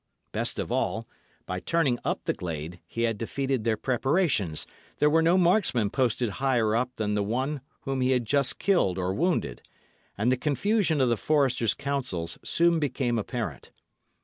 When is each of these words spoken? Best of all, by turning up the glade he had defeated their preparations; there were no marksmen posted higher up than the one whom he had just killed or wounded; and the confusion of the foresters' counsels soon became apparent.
Best 0.31 0.57
of 0.57 0.71
all, 0.71 1.07
by 1.45 1.59
turning 1.59 1.99
up 2.03 2.23
the 2.23 2.33
glade 2.33 2.79
he 2.87 3.03
had 3.03 3.19
defeated 3.19 3.63
their 3.63 3.77
preparations; 3.77 4.65
there 4.97 5.11
were 5.11 5.21
no 5.21 5.37
marksmen 5.37 5.91
posted 5.91 6.27
higher 6.41 6.75
up 6.75 6.95
than 6.95 7.13
the 7.13 7.21
one 7.21 7.61
whom 7.81 8.01
he 8.01 8.09
had 8.09 8.25
just 8.25 8.57
killed 8.57 8.97
or 8.97 9.13
wounded; 9.13 9.61
and 10.17 10.31
the 10.31 10.37
confusion 10.37 11.01
of 11.01 11.09
the 11.09 11.17
foresters' 11.17 11.75
counsels 11.75 12.39
soon 12.43 12.79
became 12.79 13.19
apparent. 13.19 13.69